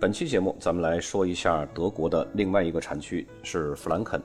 [0.00, 4.18] 本期节目，咱们来说一下德国的另外一个产区是弗兰肯。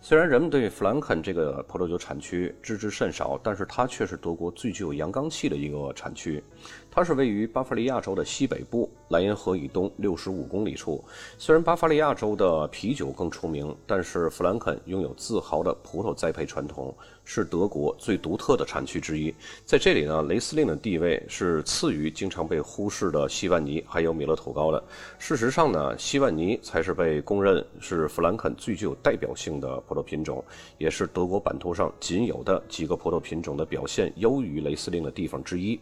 [0.00, 6.42] 虽然人们对弗兰肯这个葡萄酒产区知之甚少，但是它却是德国最具有阳刚气的一个产区。
[6.90, 11.04] 它是位于巴伐利亚州的西北部，莱茵河以东六十五公里处。
[11.38, 16.94] 虽然巴伐利亚州的啤酒更出名，但是弗兰肯拥有自豪的葡萄栽培传统，
[17.24, 19.34] 是德国最独特的产区之一。
[19.64, 24.82] 在这里呢，雷司令的地位是次于经常被忽视的西万尼还有米勒土高的。
[25.18, 30.44] 事实上呢，西万尼才是被公认是弗兰肯最具有代表性的葡萄品种，
[30.76, 35.78] 也是德国版图上仅有的几个葡萄品种的表现优于雷司令的地方之一。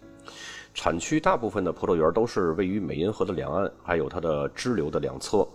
[0.77, 5.48] 产区大部分的葡萄园都是位于美因河的两岸，还有它的支流的两侧。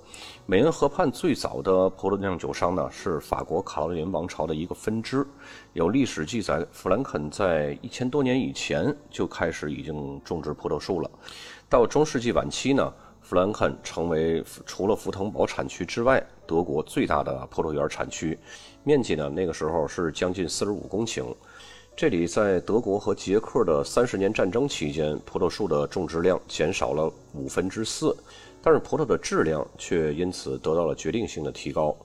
[0.47, 5.23] 美因河畔最早的葡萄酿酒商呢，是法国卡罗琳王朝的一个分支。
[5.73, 11.11] 有历史记载，弗兰肯在一千多年以前就开始已经种植葡萄树了。
[11.69, 12.91] 到中世纪晚期呢。
[13.23, 18.37] 弗兰肯成为除了福腾堡产区之外，德国最大的葡萄园产区，
[18.83, 21.23] 面积呢那个时候是将近四十五公顷。
[21.95, 28.15] 这里在德国和捷克的三十年战争期间，葡萄树的种植量减少了五分之四，
[28.61, 31.95] 但是葡萄的质量却因此得到了决定性的提高。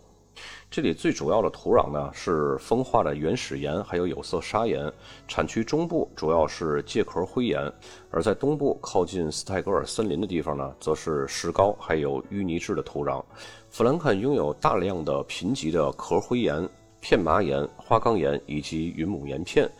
[0.70, 4.93] 这里最主要的土壤呢是风化的原始岩，还有有色砂岩。
[5.27, 7.73] 产区中部主要是介壳灰岩，
[8.11, 13.25] 而在东部靠近斯泰格尔森林的地方呢，则是石膏还有淤泥质的土壤。
[13.71, 16.69] 弗兰肯拥有大量的贫瘠的壳灰岩、
[17.00, 19.71] 片麻岩、花岗岩以及云母岩片。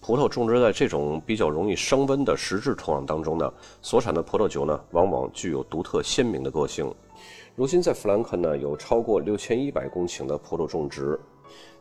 [0.00, 3.52] 葡萄种植在这种比较容易升温的实质土壤当中呢，
[3.82, 6.90] 所产的葡萄酒呢，往往具有独特鲜明的个性。
[7.54, 11.20] 如今在弗兰肯呢，有超过六千一百公顷的葡萄种植。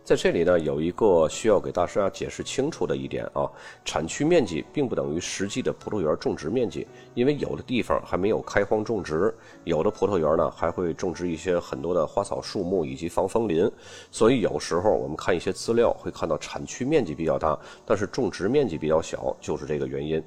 [0.09, 3.47] 在这里呢，有一个需要给大家解释清楚的一点啊，
[3.85, 9.31] 产区面积并不等于实际的葡萄园种植面积，因为有的地方还没有开荒种植，
[9.65, 13.71] 有的葡萄园呢还会种植一些很多的花草树木以及防风林，
[14.09, 17.55] 所以有时候我们看一些资料会看到产区面积比较大，
[17.85, 20.23] 但是种植面积比较小，就是这个原因。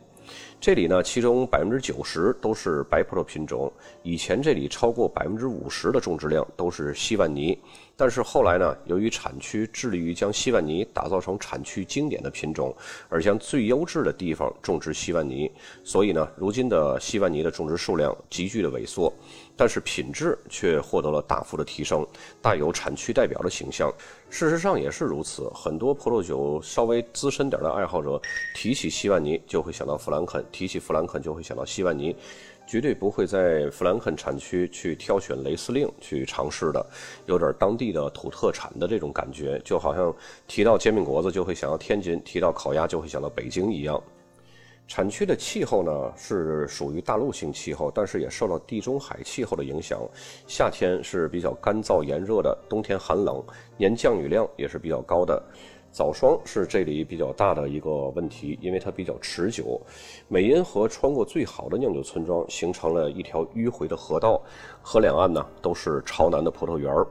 [0.63, 3.71] 这里呢，其中百分之九十都是白葡萄品种。
[4.05, 7.59] 以前这里超过百分之五十的种植量都是西万尼，
[7.97, 12.73] 但是后来呢，由于产区致力于将西万尼打造成产区经典的品种，
[13.09, 15.51] 而将最优质的地方种植西万尼，
[15.83, 19.13] 所以呢，如今的西万尼的种植数量急剧的萎缩。
[19.55, 22.07] 但是品质却获得了大幅的提升，
[22.41, 23.93] 大有产区代表的形象。
[24.31, 28.21] 事实上也是如此，很多葡萄酒稍微资深点的爱好者
[28.55, 32.15] 提起西万尼就会想到弗兰肯，提起弗兰肯就会想到西万尼，
[32.67, 36.87] 绝对不会在弗兰肯产区去挑选雷司令去尝试的，
[37.27, 40.15] 有点当地的土特产的这种感觉，就好像
[40.47, 44.01] 提到煎饼果子就会想到天津，提到烤鸭就会想到北京一样。
[44.89, 50.01] 产区的气候呢是属于大陆性气候，但是也受到地中海气候的影响。
[50.47, 53.43] 夏天是比较干燥炎热的，冬天寒冷，
[53.79, 55.43] 年降雨量也是比较高的。
[55.93, 59.79] 早霜是这里比较大的一个问题，因为它比较持久。
[60.27, 64.41] 美因河穿过最好的酿酒村庄，形成了一条迂回的河道，
[64.81, 67.07] 河两岸呢都是朝南的葡萄园儿。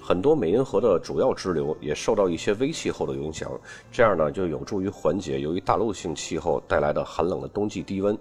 [0.00, 3.50] 很多美因河的主要支流也受到一些微气候的影响，
[3.90, 8.16] 这样呢就有助于缓解由于大陆性气候带来的寒冷的冬季低温。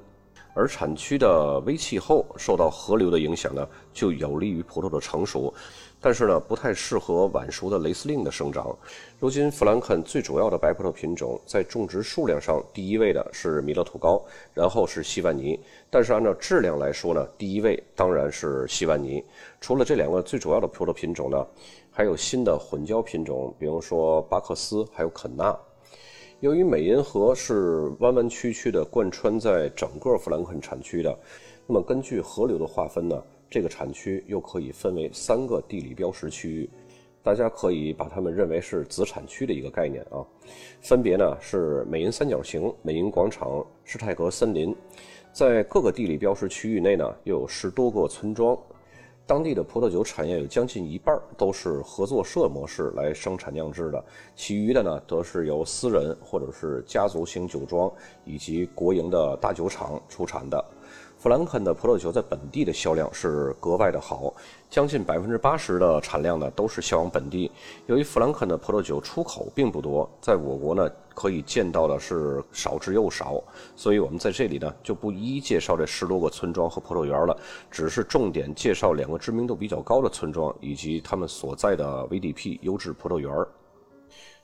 [0.54, 5.54] 而产区的微气候受到河流的影响呢，就有利于葡萄的成熟，
[6.02, 8.76] 但是呢不太适合晚熟的雷司令的生长。
[9.20, 14.20] 如今弗兰肯最主要的白葡萄品种在种植数量上，第一位的是米勒土高，
[14.54, 15.60] 然后是西万尼。
[15.92, 19.24] 但是按照质量来说呢，第一位当然是西万尼。
[19.60, 21.46] 除了这两个最主要的葡萄品种呢，
[21.92, 25.56] 还有新的混交品种，比如说巴克斯，还有肯纳。
[26.40, 31.16] 由于美因河是弯弯曲曲的贯穿在整个弗兰肯产区的，
[31.68, 33.22] 那么根据河流的划分呢，
[33.52, 36.70] 这个产区又可以分为三个地理标识区域，
[37.22, 40.24] 大家可以把它们认为是子产区的一个概念啊，
[40.80, 44.74] 分别呢是美因三角形、美因广场、施泰格森林，
[45.34, 48.58] 在各个地理标识区域内呢，又有十多个村庄。
[49.28, 54.04] 当地的葡萄酒产业有将近一半都是合作社模式来生产酿制的，
[54.34, 57.92] 其余的呢，则是由私人或者是家族型酒庄
[58.24, 60.66] 以及国营的大酒厂出产的。
[61.22, 64.34] 弗兰肯的葡萄酒在本地的销量是格外的好，
[64.72, 67.52] 将近百分之八十的产量呢都是销往本地。
[67.86, 73.40] 由于弗兰肯的葡萄酒出口并不多，在我国呢可以见到的是少之又少，
[73.76, 77.38] 所以我们在这里呢就不一一介绍这十多个村庄和葡萄园了，
[77.70, 83.32] 只是重点介绍两个知名度比较高的村庄以及他们所在的 VDP 优质葡萄园。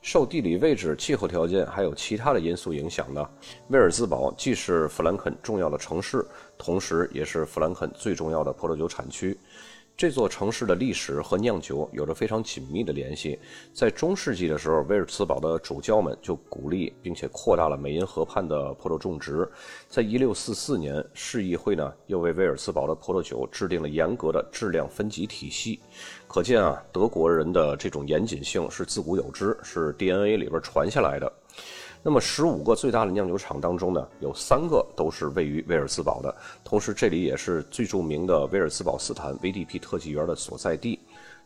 [0.00, 3.28] 受地理位置、气候条件还有其他的因素影响呢，
[3.68, 6.24] 威尔兹堡既是弗兰肯重要的城市，
[6.56, 9.38] 同时也是弗兰肯最重要的葡萄酒产区。
[9.98, 13.36] 这座城市的历史和酿酒有着非常紧密的联系。
[13.72, 19.50] 在中世纪的时候，威尔茨堡的主教们就鼓励并且扩大了美因河畔的葡萄种植。
[19.88, 25.80] 在1644年，市议会呢又为威尔茨堡的葡萄酒制定了严格的质量分级体系。
[26.28, 31.32] 可见啊，德国人的这种严谨性是自古有之，是 DNA 里边传下来的。
[32.02, 36.34] 那么，十五个最大的酿酒厂当中呢，有三个都是位于威尔斯堡的，
[36.64, 40.98] 同时这里也是最著名的威尔斯堡斯坦 VDP 特级园的所在地。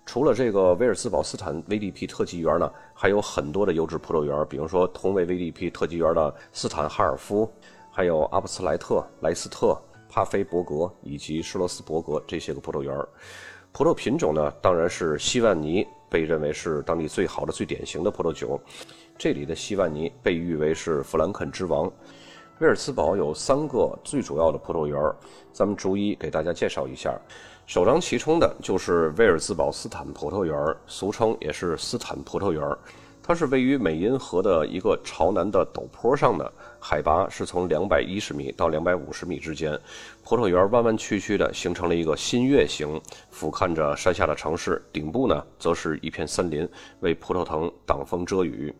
[0.04, 7.50] 除了这个威尔斯堡斯坦 VDP 特级园呢，还有很多的优质葡萄园，比如说同为 VDP 特级园的斯坦哈尔夫，
[7.90, 12.94] 还有阿布斯莱特、莱斯特、帕菲伯格以及施罗斯伯格这些个葡萄园。
[13.72, 18.60] 葡萄品种呢，当然是西万尼，被认为是当地最好的、最典型的葡萄酒。
[19.16, 21.90] 这里的西万尼被誉为是弗兰肯之王。
[22.58, 25.00] 威尔茨堡有三个最主要的葡萄园，
[25.52, 27.18] 咱们逐一给大家介绍一下。
[27.66, 32.62] 首当其冲的就是威尔茨堡斯坦葡萄园，俗称也是斯坦葡萄园。
[33.22, 39.78] 它是位于美因河的一个朝南的陡坡上的，海拔是从两百一十米到两百五十米之间。
[40.24, 44.82] 葡萄园弯弯曲曲的，形成了一个新月形，俯瞰着山下的城市。
[44.92, 48.74] 顶部呢，则是一片森林，为葡萄藤挡风遮雨。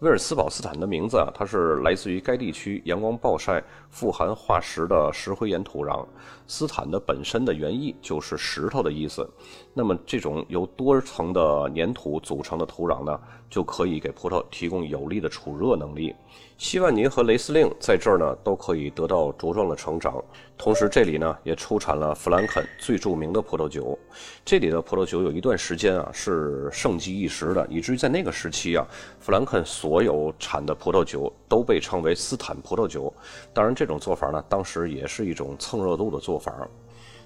[0.00, 6.04] 威尔斯堡斯坦的名字啊，它是来自于该地区阳光暴晒、富含化石的石灰岩土壤。
[6.48, 9.28] 斯坦的本身的原意就是石头的意思。
[9.72, 13.20] 那么这种由多层的粘土组成的土壤呢，
[13.50, 16.14] 就可以给葡萄提供有力的储热能力。
[16.56, 20.22] 希万尼和雷司令在这儿呢，都可以得到茁壮的成长。
[20.56, 23.98] 同时，这里呢也出产了弗兰肯最著名的葡萄酒。
[24.44, 28.86] 这里的葡萄酒有一段时间啊是盛极一时的，以至于在那个时期啊，
[29.18, 33.12] 弗兰肯所有产的葡萄酒都被称为斯坦葡萄酒。
[33.54, 36.54] 当然，这种做法呢，当时也是一种蹭热度的做法。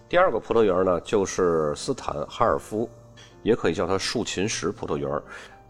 [0.08, 2.88] 第二个葡萄园呢，就是斯坦哈尔夫，
[3.42, 5.10] 也可以叫它竖琴石葡萄园。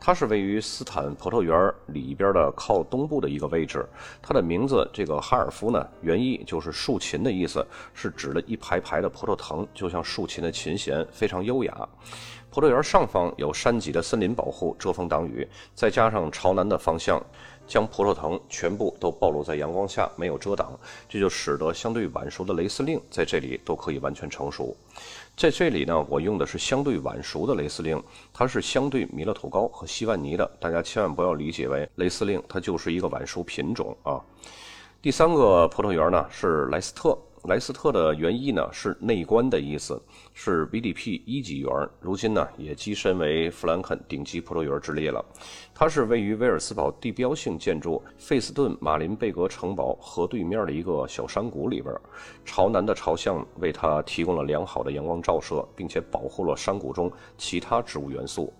[0.06, 3.88] 它是位于斯坦葡萄园里边的靠东部的一个位置。
[4.20, 11.88] 它的名字这个哈尔夫呢，原意就是竖琴的意思，是指了一排排的葡萄藤，就像竖琴的琴弦，非常优雅。
[12.50, 17.18] 葡萄园上方有山脊的森林保护，遮风挡雨，再加上朝南的方向，
[17.66, 20.78] 将葡萄藤全部都暴露在阳光下，没有遮挡，
[21.08, 24.76] 这就使得相对晚熟的雷司令在这里都可以完全成熟。
[25.36, 28.00] 在这里呢，我用的是相对晚熟的雷司令，
[28.32, 34.20] 它是相对米勒土高和西万尼的，大家千万不要理解为雷司令它就是一个晚熟品种啊。
[35.02, 37.18] 第三个葡萄园呢是莱斯特。
[37.46, 40.00] 莱斯特的原意呢是内观的意思，
[40.32, 41.70] 是 VDP 一级园，
[42.00, 45.22] 如今呢也跻身为弗兰肯顶级葡萄园之列了。
[45.74, 51.94] 它是位于威尔斯堡地标性建筑费斯顿马林贝格城堡河对面的一个小山谷里边，
[52.46, 58.50] 朝南的朝向为它提供了良好的阳光照射，并且保护了山谷中其他植物元素。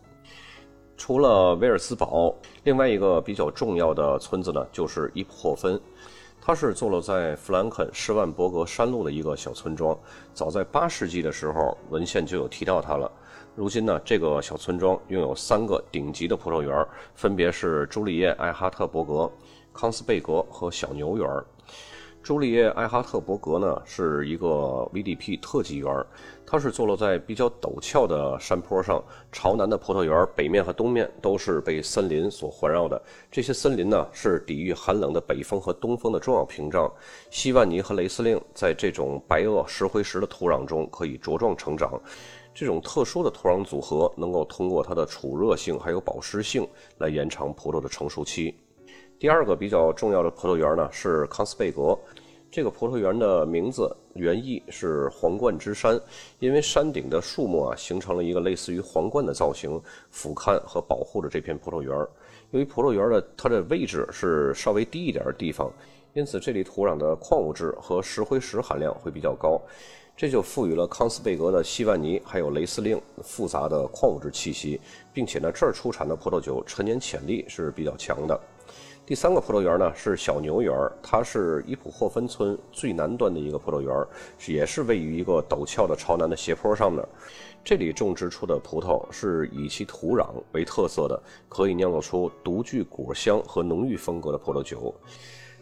[0.96, 5.80] 除了威尔斯堡，另外一个比较重要的村子呢就是伊普霍芬。
[6.46, 9.98] 它是坐落在弗兰肯施万伯格山路的一个小村庄。
[10.34, 13.10] 早在八世纪的时候，文献就有提到它了。
[13.56, 19.32] 如今呢，这个小村庄拥有三个顶级的葡萄园，分别是朱丽叶·艾哈特伯格、
[19.72, 21.26] 康斯贝格和小牛园。
[22.24, 24.46] 朱丽叶·艾哈特伯格呢是一个
[24.94, 25.94] VDP 特级园，
[26.46, 33.00] 它是坐落在比较陡峭的山坡上，朝南的葡萄园北面和东面都是被森林所环绕的。
[33.30, 36.90] 这些森林呢是抵御寒冷的北风和东风的重要屏障。
[37.28, 42.00] 西万尼和雷司令在这种白垩石灰石的土壤中可以茁壮成长。
[42.54, 46.66] 这种特殊的土壤组合能够通过它的储热性还有保湿性
[46.96, 48.56] 来延长葡萄的成熟期。
[49.24, 51.98] 第二个比较重要的葡萄园呢是康斯贝格，
[52.50, 55.98] 这个葡萄园的名字原意是皇冠之山，
[56.40, 61.90] 因为山顶的树木啊形成了一个类似于皇冠的造型，俯瞰和保护着这片葡萄园。
[62.50, 65.72] 由于葡萄园的它的位置是稍微低一点的地方，
[66.12, 69.58] 因此这里土壤的矿物质和石灰石含量会比较高，
[70.14, 74.78] 这就赋予了康斯贝格的西万尼还有雷司令复杂的矿物质气息，
[75.14, 78.38] 并且呢这儿出产的葡萄酒陈年潜力是比较强的。
[79.06, 83.94] 第三个葡萄园呢是小牛园，它是伊普霍芬村最南端的一个葡萄园，
[84.46, 87.04] 也是位于一个陡峭的朝南的斜坡上面。
[87.62, 94.94] 这里种植出的葡萄是以其土壤为特色的，可以酿造出独具果香和浓郁风格的葡萄酒。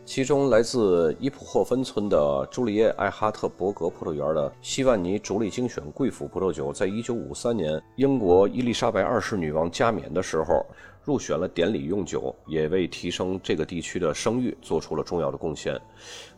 [0.05, 10.65] 其中，来自伊普霍芬村的朱丽叶·艾哈特伯格葡萄园的希万尼竹里精选贵腐葡萄酒，在一九五三年英国伊丽莎白二世女王加冕的时候。
[11.05, 15.81] 入选了典礼用酒，也为提升这个地区的声誉做出了重要的贡献。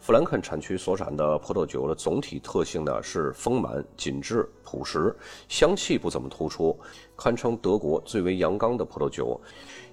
[0.01, 5.15] 弗兰肯产区所产的葡萄酒的总体特性呢是丰满、紧致、朴实，
[5.49, 6.79] 香气不怎么突出，
[7.17, 9.39] 堪称德国最为阳刚的葡萄酒。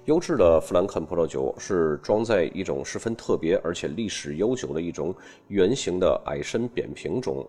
[0.06, 5.14] 优质的弗兰肯葡萄酒是装在一种十分特别而且历史悠久的一种
[5.48, 7.46] 圆形的矮身扁瓶中。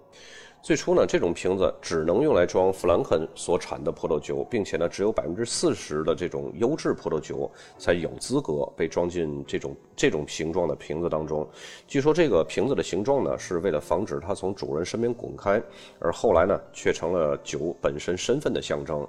[0.64, 11.46] 最初呢，这种瓶子只能用来装弗兰肯所产的葡萄酒，并且呢，只有百分之四十的这种优质葡萄酒才有资格被装进这种这种形状的瓶子当中。
[11.86, 15.62] 据说这个瓶子的形状呢，是为了防止它从主人身边滚开，
[16.00, 19.06] 而后来呢，却成了酒本身身份的象征。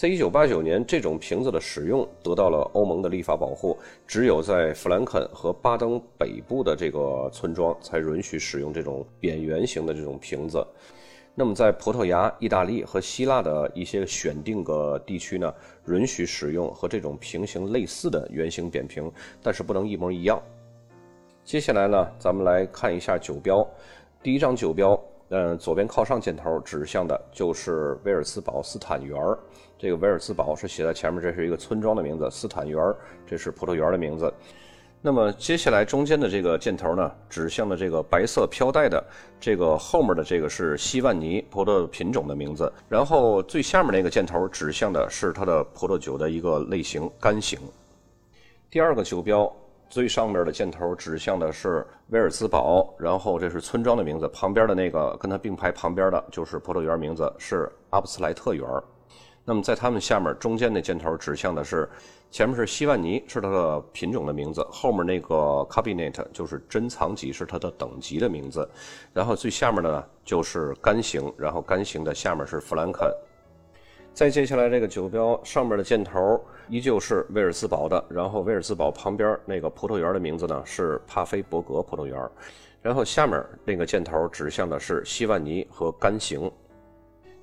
[0.00, 3.76] 在一九八九年，这种瓶子的使用得到了欧盟的立法保护，
[4.06, 10.66] 只有在弗兰肯和巴登北部的这个村庄才允许使用这种扁圆形的这种瓶子。
[11.34, 15.52] 那么，在葡萄牙、意大利和希腊的一些选定个地区呢，
[15.88, 20.40] 允许使用和这种瓶形类似的圆形扁瓶，但是不能一模一样。
[21.44, 23.54] 接下来呢，咱们来看一下酒标。
[24.22, 29.38] 第一张酒标，嗯，左边靠上箭头指向的就是威尔斯堡斯坦园儿。
[29.80, 32.30] 这个维尔兹堡是写在前面，这是一个村庄的名字。
[32.30, 32.78] 斯坦园
[33.26, 34.30] 这是葡萄园的名字。
[35.00, 39.02] 那么接下来中间的这个箭头呢，指向的这个白色飘带的
[39.40, 42.70] 这个后面的这个是西万尼葡萄品种的名字。
[42.90, 47.58] 然后最下面那个箭头指向的是它的葡萄酒的一个类型干型。
[48.68, 49.50] 第二个酒标
[49.88, 54.28] 最上面的箭头指向的是威尔兹堡，然后这是村庄的名字。
[54.28, 58.68] 旁边的那个跟它并排旁边的就是葡萄园名字是阿布斯莱特园。
[59.50, 61.88] 那么在它们下面中间那箭头指向的是，
[62.30, 65.34] 前面是希万尼是它的品种的名字，后面那个
[65.68, 68.70] cabinet 就是珍藏级是它的等级的名字，
[69.12, 73.12] 然后最下面的呢就是干型，然后干型的下面是弗兰肯。
[74.14, 82.16] 再接下来这个酒标上面的箭头依旧是威尔斯堡的，然后威尔斯堡旁边那个葡萄园的名字呢是帕菲伯格葡萄园，
[82.82, 86.48] 然后下面那个箭头指向的是希万尼和干型。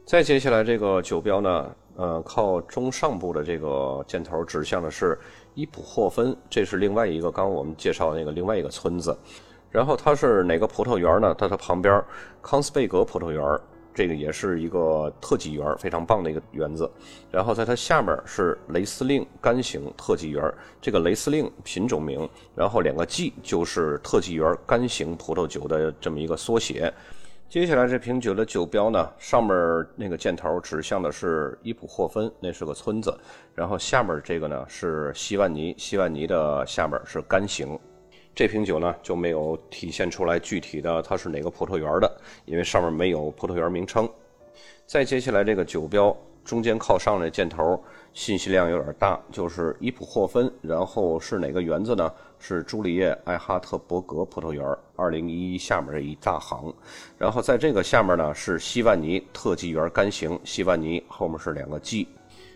[0.06, 1.70] 再接下来这个酒标呢？
[1.98, 5.18] 呃，靠中上部的这个箭头指向的是
[5.56, 9.18] 伊普霍芬，这是另外一个刚我们介绍那个另外一个村子。
[9.72, 11.36] 然后它是哪个葡萄园呢？
[11.40, 12.02] 在它旁边
[12.42, 13.44] 康斯贝格葡萄园，
[13.96, 16.90] 这个也是一个特级园，非常棒的一个园子。
[17.32, 26.94] 然后在它下面是雷司令干型特级园，这个雷司令品种名，然后两个 G 就是特级园干型葡萄酒的这么一个缩写。
[27.50, 29.56] 接下来这瓶酒的酒标呢，上面
[29.96, 33.18] 那个箭头指向的是伊普霍芬，那是个村子。
[33.56, 37.80] 然后下面这个呢是希万尼，希万尼的下面是干型。
[38.36, 44.08] 这瓶酒呢就没有体现出来具体的它是哪个葡萄园的，因为上面没有葡萄园名称。
[44.86, 46.16] 再接下来这个酒标。
[46.44, 47.84] 中间靠上的箭头
[48.18, 52.12] 信息量有点大，就是伊普霍芬，然后是哪个园子呢？
[52.40, 56.74] 是朱丽叶·艾哈特伯格葡萄园，二零一一下面这一大行，
[57.16, 62.08] 然后在这个下面呢是希万尼特级园干型，希万尼后面是两个 G，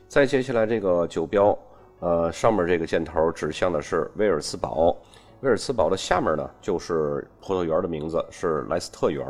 [0.07, 1.55] 再接下来这个酒标，
[1.99, 4.97] 呃，上面这个箭头指向的是威尔茨堡，
[5.41, 9.23] 威尔茨堡的下面呢就是葡萄园的名字是莱斯特园。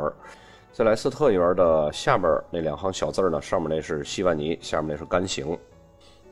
[0.72, 5.58] 在莱斯特园的下边那两行小字呢，上面那是希万尼，下面那是干型。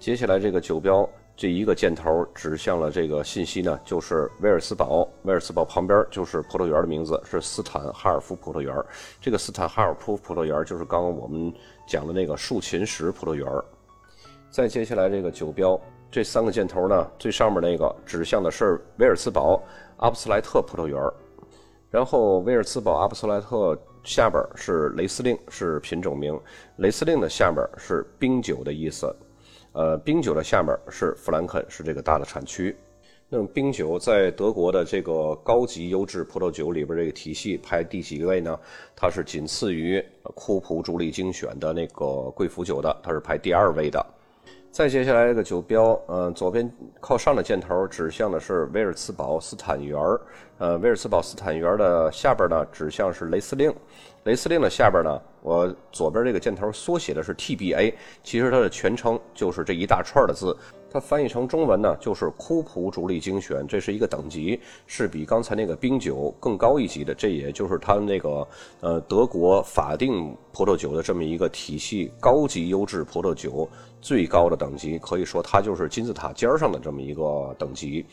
[0.00, 5.06] 接下来这个酒标这一个箭头指向了这个信息呢，就是威尔斯堡。
[5.24, 8.74] 威尔斯堡旁边就是葡萄园的名字是斯坦哈尔夫葡萄园。
[9.20, 11.52] 这个斯坦哈尔夫葡萄园就是刚刚我们
[11.86, 13.46] 讲的那个竖琴石葡萄园。
[14.50, 15.78] 再接下来这个酒标
[16.10, 19.62] 这三个箭头呢，最上面那个指向的是威尔斯堡
[19.98, 20.98] 阿布斯莱特葡萄园。
[21.90, 23.78] 然后威尔茨堡阿布斯莱特。
[24.02, 26.40] 下边是雷司令，是品种名。
[26.76, 29.14] 雷司令的下边是冰酒的意思。
[29.72, 32.74] 呃，冰酒的下面是弗兰肯，是这个大的产区。
[33.32, 38.58] 那么冰酒在德国的这个高级优质葡萄酒里边这个体系排第几位呢？
[38.96, 44.04] 它是仅次于库普主力精选的那个贵腐酒的，它是排第二位的。
[44.72, 46.68] 再接下来这个酒标，嗯，左边
[47.00, 50.20] 靠上的箭头指向的是威尔茨堡斯坦园儿，
[50.58, 53.72] 呃，威尔茨堡斯坦园儿的下边呢指向是雷司令，
[54.24, 60.54] 雷司令的下边呢，我左边这个箭头缩写的是 TBA，其实它的全称就是这一大串的字。
[60.92, 67.14] 它翻译成中文呢，就是库普竹力精选，这是一个等级，是比刚才那个冰酒更高一级的。
[67.14, 68.46] 这也就是它那个
[68.80, 73.66] 呃德国法定葡萄酒的这么一个体系，高级优质葡萄酒
[74.02, 78.04] 最高的等级，可以说它就是金字塔尖上的这么一个等级。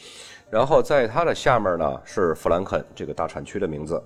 [0.50, 4.02] 然后在它的下面呢是弗兰肯这个大产区的名字。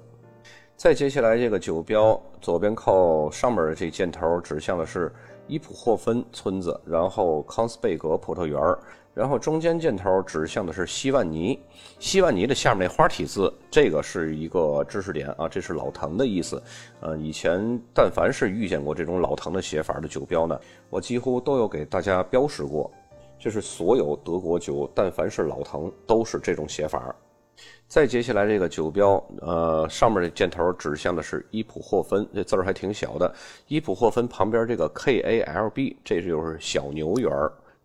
[0.81, 5.13] 再接下来这个酒标左边靠上面的这箭头指向的是。
[5.47, 8.79] 伊普霍芬村子，然后康斯贝格葡萄园儿
[9.13, 11.59] 然后中间箭头指向的是西万尼。
[11.99, 16.61] 西万尼的下面那花体字，这个是一个知识点啊，这是老藤的意思。
[17.01, 20.57] 呃，以前但凡是遇见过这种老藤的写法的酒标呢，
[20.89, 22.89] 我几乎都有给大家标识过。
[23.37, 27.13] 这是所有德国酒，但凡是老藤都是这种写法。
[27.91, 33.35] 再接下来这个酒标，呃，上面的箭头指向的是伊普霍芬，这字儿还挺小的。
[33.67, 37.29] 伊普霍芬旁边这个 K A L B，这就是小牛园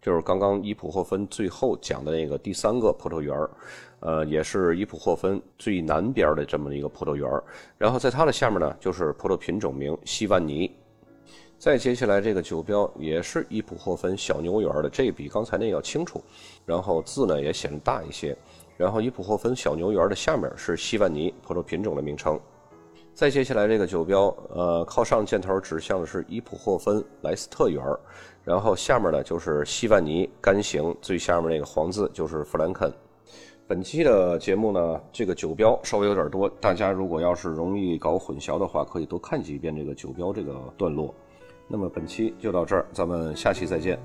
[0.01, 3.51] 就是刚刚伊普霍芬最后讲的那个第三个葡萄园儿
[3.99, 7.43] 呃，也是伊普霍芬最南边的这么一个葡萄园儿
[7.77, 10.71] 然后在它的下面呢，就是葡萄品种名西万尼。
[11.59, 16.23] 再接下来这个酒标也是伊普霍芬小牛园的，这比刚才那要清楚，
[16.65, 18.37] 然后字呢也显得大一些。
[18.77, 22.39] 然后伊普霍芬小牛园的下面是西万尼葡萄品种的名称。
[23.15, 27.83] 再接下来这个酒标，呃，靠上箭头指向的是伊普霍芬莱斯特园，
[28.45, 32.93] 然后下面呢就是西万尼干型，最下面那个黄字就是弗兰肯。
[33.67, 41.15] 本期的节目呢，这个酒标稍微有点多，大家如果要是容易搞混淆的话，可以多看几遍这个酒标这个段落。
[41.67, 43.99] 那么本期就到这儿，咱们下期再见。